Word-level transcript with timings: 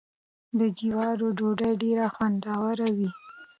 د 0.59 0.61
جوارو 0.79 1.27
ډوډۍ 1.37 1.71
ډیره 1.83 2.05
خوندوره 2.15 2.87
وي. 2.97 3.09